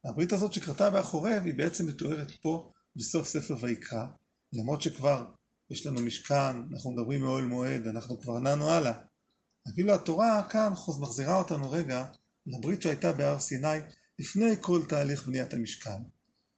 הברית 0.05 0.33
הזאת 0.33 0.53
שקרתה 0.53 0.91
בהר 0.91 1.03
חורב 1.03 1.43
היא 1.45 1.55
בעצם 1.55 1.87
מתוארת 1.87 2.31
פה 2.43 2.73
בסוף 2.97 3.29
ספר 3.29 3.57
ויקרא, 3.61 4.07
למרות 4.53 4.83
שכבר 4.83 5.27
יש 5.71 5.87
לנו 5.87 6.01
משכן, 6.01 6.57
אנחנו 6.73 6.93
מדברים 6.93 7.21
מאוהל 7.21 7.45
מועד, 7.45 7.87
אנחנו 7.87 8.21
כבר 8.21 8.39
נענו 8.39 8.71
הלאה. 8.71 8.93
אפילו 9.69 9.95
התורה 9.95 10.49
כאן 10.51 10.73
מחזירה 11.01 11.39
אותנו 11.39 11.71
רגע 11.71 12.05
לברית 12.47 12.83
שהייתה 12.83 13.13
בהר 13.13 13.39
סיני 13.39 13.79
לפני 14.23 14.51
כל 14.61 14.83
תהליך 14.89 15.27
בניית 15.27 15.55
המשכן. 15.55 16.03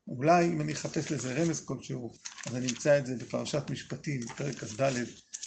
אולי 0.09 0.47
אם 0.47 0.61
אני 0.61 0.73
אחפש 0.73 1.13
לזה 1.13 1.43
רמז 1.43 1.65
כלשהו, 1.65 2.13
אז 2.47 2.57
אני 2.57 2.67
אמצא 2.67 2.99
את 2.99 3.07
זה 3.07 3.17
בפרשת 3.17 3.71
משפטים, 3.71 4.21
פרק 4.37 4.55
כ"ד, 4.55 4.93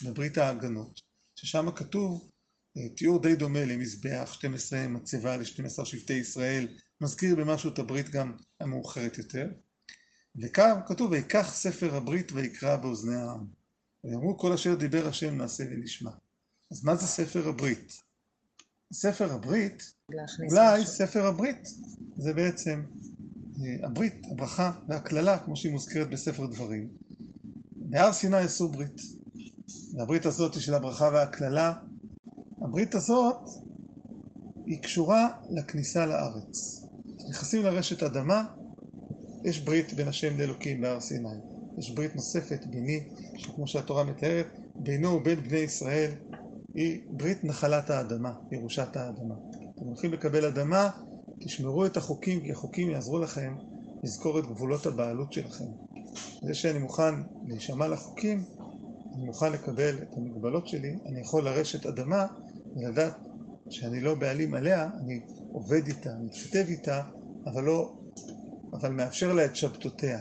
בברית 0.06 0.38
ההגנות, 0.38 1.02
ששם 1.36 1.72
כתוב 1.76 2.30
אה, 2.78 2.90
תיאור 2.90 3.22
די 3.22 3.36
דומה 3.36 3.66
למזבח 3.66 4.34
12 4.34 4.88
מצבה 4.88 5.38
ל-12 5.38 5.86
שבטי 5.86 6.14
ישראל, 6.14 6.68
מזכיר 7.02 7.36
במשהו 7.36 7.70
את 7.74 7.80
הברית 7.80 8.10
גם 8.10 8.34
המאוחרת 8.60 9.18
יותר. 9.18 9.48
וכאן 10.42 10.80
כתוב, 10.88 11.12
ויקח 11.12 11.54
ספר 11.54 11.96
הברית 11.96 12.32
ויקרא 12.32 12.76
באוזני 12.76 13.16
העם. 13.16 13.48
ויאמרו 14.04 14.38
כל 14.38 14.54
אשר 14.54 14.76
דיבר 14.76 15.08
השם 15.08 15.38
נעשה 15.38 15.64
ונשמע. 15.64 16.12
אז 16.72 16.84
מה 16.84 16.96
זה 16.96 17.08
ספר 17.08 17.48
הברית? 17.48 18.07
ספר 18.94 19.32
הברית, 19.34 19.94
אולי 20.10 20.24
משהו. 20.82 20.96
ספר 20.96 21.26
הברית 21.26 21.68
זה 22.18 22.34
בעצם 22.34 22.84
אה, 23.60 23.88
הברית, 23.88 24.14
הברכה 24.32 24.72
והקללה, 24.88 25.40
כמו 25.40 25.56
שהיא 25.56 25.72
מוזכרת 25.72 26.10
בספר 26.10 26.46
דברים. 26.46 26.88
בהר 27.76 28.14
סיני 28.14 28.38
עשו 28.38 28.70
ברית. 28.70 29.02
והברית 29.98 30.26
הזאת 30.26 30.54
היא 30.54 30.62
של 30.62 30.74
הברכה 30.74 31.10
והקללה. 31.14 31.74
הברית 32.62 32.96
הזאת 32.96 33.50
היא 34.66 34.82
קשורה 34.82 35.30
לכניסה 35.50 36.06
לארץ. 36.06 36.82
נכנסים 37.30 37.64
לרשת 37.64 38.04
אדמה, 38.04 38.46
יש 39.44 39.60
ברית 39.60 39.94
בין 39.94 40.08
השם 40.08 40.38
לאלוקים 40.38 40.82
בהר 40.82 41.00
סיני. 41.00 41.30
יש 41.78 41.92
ברית 41.92 42.16
נוספת 42.16 42.66
ביני, 42.66 43.00
שכמו 43.38 43.68
שהתורה 43.68 44.04
מתארת, 44.04 44.48
בינו 44.76 45.10
ובין 45.10 45.40
בני 45.40 45.58
ישראל 45.58 46.12
היא 46.74 47.02
ברית 47.10 47.44
נחלת 47.44 47.90
האדמה, 47.90 48.34
ירושת 48.52 48.96
האדמה. 48.96 49.36
אתם 49.76 49.86
הולכים 49.86 50.14
לקבל 50.14 50.46
אדמה, 50.46 50.90
תשמרו 51.40 51.86
את 51.86 51.98
החוקים, 51.98 52.42
כי 52.42 52.52
החוקים 52.52 52.90
יעזרו 52.90 53.20
לכם 53.20 53.56
לזכור 54.04 54.40
את 54.40 54.46
גבולות 54.46 54.86
הבעלות 54.86 55.34
שלכם. 55.34 55.66
זה 56.42 56.54
שאני 56.54 56.80
מוכן 56.80 57.16
להישמע 57.48 57.88
לחוקים, 57.88 58.44
אני 59.16 59.26
מוכן 59.26 59.52
לקבל 59.52 59.98
את 60.02 60.18
המגבלות 60.18 60.68
שלי, 60.68 60.96
אני 61.06 61.22
יכול 61.22 61.46
לרשת 61.46 61.86
אדמה 61.86 62.26
ולדעת 62.76 63.14
שאני 63.70 64.00
לא 64.00 64.16
בעלים 64.16 64.54
עליה, 64.54 64.90
אני 65.04 65.20
עובד 65.52 65.88
איתה, 65.88 66.10
מתכתב 66.26 66.66
איתה, 66.68 67.04
אבל 67.46 67.64
לא, 67.64 67.94
אבל 68.74 68.92
מאפשר 68.92 69.34
לה 69.34 69.46
את 69.46 69.56
שבתותיה. 69.56 70.20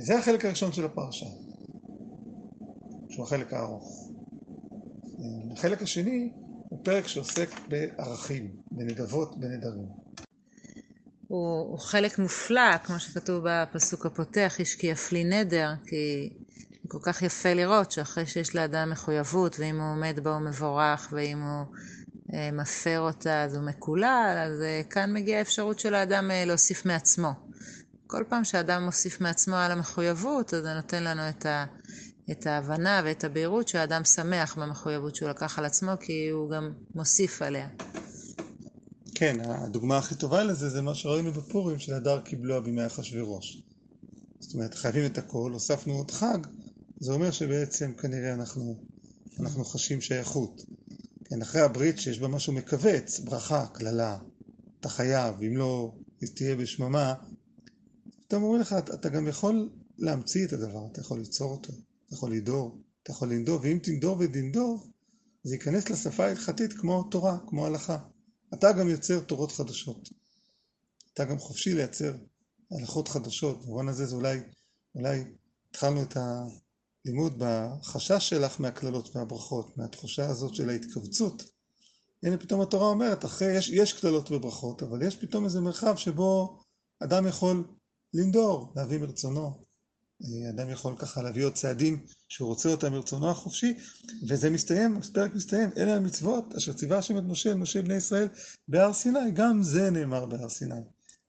זה 0.00 0.18
החלק 0.18 0.44
הראשון 0.44 0.72
של 0.72 0.84
הפרשה, 0.84 1.26
שהוא 3.10 3.24
החלק 3.24 3.52
הארוך. 3.52 4.07
החלק 5.58 5.82
השני 5.82 6.32
הוא 6.68 6.84
פרק 6.84 7.06
שעוסק 7.06 7.48
בערכים, 7.68 8.50
בנדבות, 8.70 9.40
בנדרים. 9.40 9.86
הוא, 11.28 11.60
הוא 11.60 11.78
חלק 11.78 12.18
מופלא, 12.18 12.78
כמו 12.78 13.00
שכתוב 13.00 13.44
בפסוק 13.48 14.06
הפותח, 14.06 14.56
איש 14.58 14.74
כי 14.74 14.86
יפלי 14.86 15.24
נדר, 15.24 15.72
כי 15.86 16.30
כל 16.88 16.98
כך 17.02 17.22
יפה 17.22 17.54
לראות 17.54 17.92
שאחרי 17.92 18.26
שיש 18.26 18.54
לאדם 18.56 18.90
מחויבות, 18.90 19.56
ואם 19.58 19.80
הוא 19.80 19.90
עומד 19.90 20.20
בה 20.22 20.34
הוא 20.34 20.40
מבורך, 20.40 21.08
ואם 21.12 21.42
הוא 21.42 21.66
אה, 22.34 22.50
מפר 22.52 23.00
אותה 23.00 23.42
אז 23.42 23.54
הוא 23.54 23.64
מקולל, 23.64 24.34
אז 24.46 24.62
אה, 24.62 24.82
כאן 24.90 25.12
מגיעה 25.12 25.38
האפשרות 25.38 25.78
של 25.78 25.94
האדם 25.94 26.30
אה, 26.30 26.44
להוסיף 26.44 26.86
מעצמו. 26.86 27.32
כל 28.06 28.24
פעם 28.28 28.44
שאדם 28.44 28.84
מוסיף 28.84 29.20
מעצמו 29.20 29.56
על 29.56 29.72
המחויבות, 29.72 30.54
אז 30.54 30.62
זה 30.62 30.74
נותן 30.74 31.04
לנו 31.04 31.28
את, 31.28 31.46
ה, 31.46 31.64
את 32.30 32.46
ההבנה 32.46 33.02
ואת 33.04 33.24
הבהירות 33.24 33.68
שהאדם 33.68 34.04
שמח 34.04 34.58
במחויבות 34.58 35.14
שהוא 35.14 35.28
לקח 35.28 35.58
על 35.58 35.64
עצמו, 35.64 35.92
כי 36.00 36.28
הוא 36.28 36.50
גם 36.50 36.72
מוסיף 36.94 37.42
עליה. 37.42 37.68
כן, 39.14 39.36
הדוגמה 39.44 39.98
הכי 39.98 40.14
טובה 40.14 40.44
לזה 40.44 40.68
זה 40.68 40.82
מה 40.82 40.94
שראינו 40.94 41.32
בפורים 41.32 41.78
של 41.78 41.94
הדר 41.94 42.20
קיבלוה 42.20 42.60
בימי 42.60 42.86
אחשוורוש. 42.86 43.62
זאת 44.40 44.54
אומרת, 44.54 44.74
חייבים 44.74 45.06
את 45.06 45.18
הכל, 45.18 45.50
הוספנו 45.52 45.94
עוד 45.94 46.10
חג, 46.10 46.38
זה 47.00 47.12
אומר 47.12 47.30
שבעצם 47.30 47.92
כנראה 47.92 48.34
אנחנו, 48.34 48.76
אנחנו 49.40 49.64
חשים 49.64 50.00
שייכות. 50.00 50.64
כן, 51.24 51.42
אחרי 51.42 51.60
הברית 51.60 51.98
שיש 51.98 52.18
בה 52.18 52.28
משהו 52.28 52.52
מכווץ, 52.52 53.20
ברכה, 53.20 53.66
קללה, 53.66 54.18
אתה 54.80 54.88
חייב, 54.88 55.42
אם 55.42 55.56
לא, 55.56 55.92
תהיה 56.34 56.56
בשממה, 56.56 57.14
פתאום 58.26 58.42
אומרים 58.42 58.60
לך, 58.60 58.72
אתה, 58.72 58.94
אתה 58.94 59.08
גם 59.08 59.28
יכול 59.28 59.68
להמציא 59.98 60.46
את 60.46 60.52
הדבר, 60.52 60.86
אתה 60.92 61.00
יכול 61.00 61.18
ליצור 61.18 61.52
אותו, 61.52 61.72
אתה 62.08 62.16
יכול 62.16 62.32
לדור, 62.32 62.82
אתה 63.02 63.10
יכול 63.10 63.32
לנדוב, 63.32 63.60
ואם 63.64 63.78
תנדור 63.82 64.16
ודנדוב, 64.20 64.90
זה 65.42 65.54
ייכנס 65.54 65.90
לשפה 65.90 66.24
ההלכתית 66.24 66.72
כמו 66.72 67.02
תורה, 67.10 67.38
כמו 67.46 67.66
הלכה. 67.66 67.98
אתה 68.54 68.72
גם 68.72 68.88
יוצר 68.88 69.20
תורות 69.20 69.52
חדשות. 69.52 70.08
אתה 71.12 71.24
גם 71.24 71.38
חופשי 71.38 71.74
לייצר 71.74 72.14
הלכות 72.70 73.08
חדשות. 73.08 73.62
במובן 73.62 73.88
הזה 73.88 74.06
זה 74.06 74.16
אולי, 74.16 74.40
אולי 74.94 75.24
התחלנו 75.70 76.02
את 76.02 76.16
הלימוד 76.16 77.34
בחשש 77.38 78.28
שלך 78.28 78.60
מהקללות 78.60 79.16
והברכות, 79.16 79.76
מהתחושה 79.76 80.30
הזאת 80.30 80.54
של 80.54 80.68
ההתכווצות. 80.68 81.42
הנה 82.22 82.38
פתאום 82.38 82.60
התורה 82.60 82.86
אומרת, 82.86 83.24
אחרי, 83.24 83.56
יש, 83.56 83.68
יש 83.68 83.92
קללות 83.92 84.30
וברכות, 84.30 84.82
אבל 84.82 85.02
יש 85.02 85.16
פתאום 85.16 85.44
איזה 85.44 85.60
מרחב 85.60 85.96
שבו 85.96 86.58
אדם 87.00 87.26
יכול 87.26 87.64
לנדור, 88.14 88.72
להביא 88.76 88.98
מרצונו. 88.98 89.67
אדם 90.50 90.70
יכול 90.70 90.94
ככה 90.98 91.22
להביא 91.22 91.44
עוד 91.44 91.54
צעדים 91.54 92.06
שהוא 92.28 92.48
רוצה 92.48 92.68
אותם 92.68 92.92
מרצונו 92.92 93.30
החופשי, 93.30 93.74
וזה 94.28 94.50
מסתיים, 94.50 94.96
הפרק 94.96 95.34
מסתיים, 95.34 95.70
אלה 95.76 95.96
המצוות 95.96 96.54
אשר 96.54 96.72
ציווה 96.72 96.98
השם 96.98 97.18
את 97.18 97.22
משה, 97.22 97.54
משה 97.54 97.82
בני 97.82 97.94
ישראל 97.94 98.28
בהר 98.68 98.92
סיני, 98.92 99.30
גם 99.34 99.62
זה 99.62 99.90
נאמר 99.90 100.26
בהר 100.26 100.48
סיני. 100.48 100.80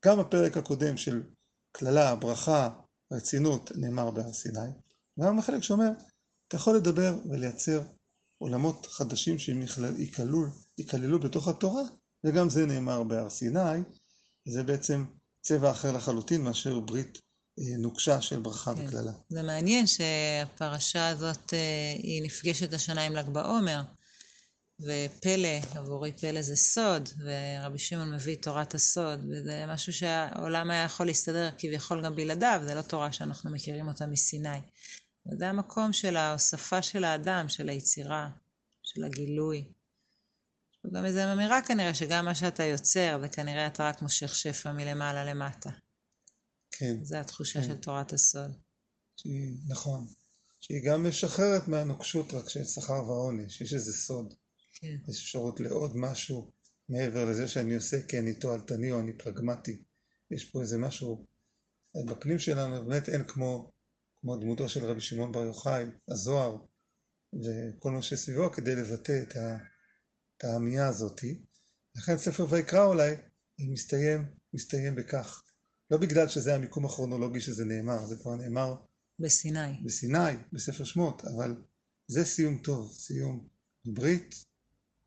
גם 0.06 0.20
הפרק 0.20 0.58
הקודם 0.58 0.98
של 0.98 1.24
קללה, 1.72 2.16
ברכה, 2.16 2.70
רצינות, 3.14 3.72
נאמר 3.76 4.12
בהר 4.12 4.34
סיני, 4.34 4.70
וגם 5.18 5.40
החלק 5.40 5.64
שאומר, 5.64 5.90
אתה 6.48 6.56
יכול 6.56 6.76
לדבר 6.76 7.18
ולייצר 7.30 7.82
עולמות 8.38 8.86
חדשים 8.86 9.40
שהם 9.40 9.62
ייכללו 10.78 11.20
בתוך 11.20 11.48
התורה, 11.48 11.84
וגם 12.24 12.50
זה 12.50 12.66
נאמר 12.66 13.04
בהר 13.04 13.30
סיני, 13.30 13.80
זה 14.48 14.64
בעצם 14.64 15.06
צבע 15.42 15.72
אחר 15.72 15.92
לחלוטין 15.92 16.42
מאשר 16.44 16.80
ברית 16.80 17.18
אה, 17.18 17.29
נוקשה 17.60 18.22
של 18.22 18.40
ברכה 18.40 18.76
כן. 18.76 18.88
וקללה. 18.88 19.12
זה 19.30 19.44
מעניין 19.44 19.86
שהפרשה 19.88 21.08
הזאת, 21.08 21.54
אה, 21.54 21.94
היא 21.98 22.24
נפגשת 22.24 22.74
השנה 22.74 23.02
עם 23.02 23.16
ל"ג 23.16 23.30
בעומר, 23.30 23.82
ופלא, 24.80 25.58
עבורי 25.76 26.12
פלא 26.12 26.42
זה 26.42 26.56
סוד, 26.56 27.10
ורבי 27.26 27.80
שמעון 27.80 28.14
מביא 28.14 28.38
תורת 28.42 28.74
הסוד, 28.76 29.20
וזה 29.32 29.66
משהו 29.68 29.94
שהעולם 29.94 30.72
היה 30.72 30.84
יכול 30.84 31.06
להסתדר 31.06 31.50
כביכול 31.58 32.06
גם 32.06 32.16
בלעדיו, 32.16 32.62
זה 32.64 32.76
לא 32.76 32.82
תורה 32.82 33.12
שאנחנו 33.12 33.52
מכירים 33.52 33.88
אותה 33.88 34.08
מסיני. 34.08 34.60
וזה 35.32 35.50
המקום 35.50 35.94
של 35.94 36.18
ההוספה 36.18 36.82
של 36.82 37.04
האדם, 37.04 37.50
של 37.50 37.70
היצירה, 37.70 38.30
של 38.84 39.04
הגילוי. 39.04 39.66
יש 40.86 40.92
גם 40.94 41.06
איזו 41.06 41.20
אמירה 41.34 41.62
כנראה, 41.62 41.94
שגם 41.94 42.26
מה 42.26 42.36
שאתה 42.36 42.64
יוצר, 42.64 43.18
זה 43.22 43.28
כנראה 43.28 43.68
אתה 43.68 43.90
רק 43.90 44.02
מושך 44.02 44.36
שפע 44.36 44.72
מלמעלה 44.72 45.26
למטה. 45.26 45.70
כן. 46.80 47.04
זו 47.04 47.18
התחושה 47.18 47.62
כן. 47.62 47.68
של 47.68 47.78
תורת 47.78 48.14
הסוד. 48.14 48.52
שהיא, 49.18 49.58
נכון. 49.68 50.08
שהיא 50.62 50.82
גם 50.86 51.08
משחררת 51.08 51.68
מהנוקשות 51.68 52.34
רק 52.34 52.50
של 52.50 52.64
שכר 52.64 53.04
ועונש, 53.08 53.62
יש 53.62 53.74
איזה 53.74 53.94
סוד. 53.94 54.34
כן. 54.74 54.98
יש 55.10 55.22
אפשרות 55.22 55.60
לעוד 55.60 55.92
משהו 55.96 56.52
מעבר 56.90 57.26
לזה 57.26 57.48
שאני 57.48 57.76
עושה 57.76 58.08
כי 58.08 58.20
אני 58.20 58.34
תועלתני 58.34 58.92
או 58.92 59.00
אני 59.00 59.14
פרגמטי. 59.18 59.82
יש 60.32 60.46
פה 60.46 60.62
איזה 60.62 60.78
משהו, 60.78 61.26
בפנים 62.08 62.40
שלנו 62.40 62.86
באמת 62.86 63.10
אין 63.10 63.24
כמו, 63.24 63.72
כמו 64.22 64.38
דמותו 64.38 64.70
של 64.70 64.86
רבי 64.86 65.02
שמעון 65.02 65.32
בר 65.32 65.44
יוחאי, 65.44 65.86
הזוהר, 66.08 66.58
וכל 67.34 67.92
מה 67.92 68.02
שסביבו 68.02 68.52
כדי 68.52 68.76
לבטא 68.76 69.24
את, 69.24 69.36
ה, 69.36 69.58
את 70.38 70.44
העמייה 70.44 70.88
הזאתי. 70.88 71.42
לכן 71.96 72.18
ספר 72.18 72.46
ויקרא 72.50 72.86
אולי 72.86 73.16
מסתיים, 73.60 74.26
מסתיים 74.54 74.96
בכך. 74.96 75.44
לא 75.92 75.98
בגלל 75.98 76.28
שזה 76.28 76.56
המיקום 76.56 76.86
הכרונולוגי 76.86 77.42
שזה 77.42 77.66
נאמר, 77.66 78.06
זה 78.06 78.16
כבר 78.16 78.36
נאמר 78.36 78.76
בסיני. 79.20 79.82
בסיני, 79.84 80.38
בספר 80.54 80.84
שמות, 80.84 81.26
אבל 81.26 81.56
זה 82.08 82.26
סיום 82.26 82.58
טוב, 82.58 82.94
סיום 82.94 83.48
ברית, 83.86 84.46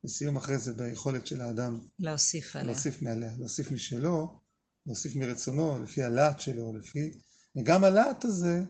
וסיום 0.05 0.37
אחרי 0.37 0.59
זה 0.59 0.73
ביכולת 0.73 1.27
של 1.27 1.41
האדם 1.41 1.81
להוסיף 1.99 2.57
עליה. 2.57 2.67
להוסיף 2.73 3.03
מעליה, 3.03 3.33
להוסיף 3.39 3.71
משלו, 3.71 4.41
להוסיף 4.87 5.17
מרצונו, 5.17 5.83
לפי 5.83 6.03
הלהט 6.03 6.41
שלו, 6.41 6.77
לפי... 6.77 7.21
וגם 7.57 7.85
הלהט 7.85 8.25
הזה. 8.25 8.63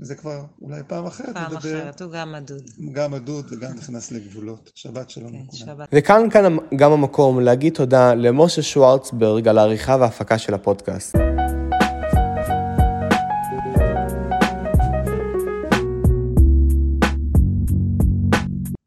זה 0.00 0.14
כבר 0.14 0.44
אולי 0.62 0.80
פעם 0.86 1.06
אחרת 1.06 1.34
פעם 1.34 1.44
מדבר. 1.44 1.60
פעם 1.60 1.78
אחרת, 1.80 2.02
הוא 2.02 2.12
גם 2.12 2.32
מדוד. 2.32 2.62
גם 2.92 3.10
מדוד 3.10 3.46
וגם 3.50 3.72
נכנס 3.72 4.12
לגבולות. 4.12 4.70
שבת 4.74 5.10
שלום 5.10 5.32
כן, 5.32 5.38
לכולם. 5.38 5.76
שבת. 5.76 5.88
וכאן 5.92 6.30
כאן 6.30 6.56
גם 6.76 6.92
המקום 6.92 7.40
להגיד 7.40 7.74
תודה 7.74 8.14
למשה 8.14 8.62
שוורצברג 8.62 9.48
על 9.48 9.58
העריכה 9.58 9.96
וההפקה 10.00 10.38
של 10.38 10.54
הפודקאסט. 10.54 11.16